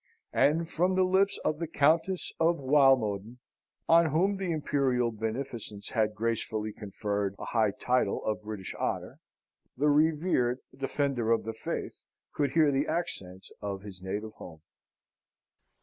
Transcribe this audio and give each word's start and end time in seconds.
And 0.33 0.67
from 0.67 0.95
the 0.95 1.03
lips 1.03 1.37
of 1.45 1.59
the 1.59 1.67
Countess 1.67 2.33
of 2.39 2.55
Walmoden 2.57 3.37
(on 3.87 4.07
whom 4.07 4.35
the 4.37 4.51
imperial 4.51 5.11
beneficence 5.11 5.89
had 5.89 6.15
gracefully 6.15 6.73
conferred 6.73 7.35
a 7.37 7.45
high 7.45 7.69
title 7.69 8.25
of 8.25 8.41
British 8.41 8.73
honour) 8.73 9.19
the 9.77 9.89
revered 9.91 10.57
Defender 10.75 11.31
of 11.31 11.43
the 11.43 11.53
Faith 11.53 12.03
could 12.33 12.53
hear 12.53 12.71
the 12.71 12.87
accents 12.87 13.51
of 13.61 13.83
his 13.83 14.01
native 14.01 14.33
home. 14.37 14.63